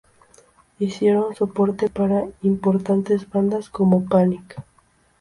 [0.79, 4.59] Hicieron soporte para importantes bandas como Panic!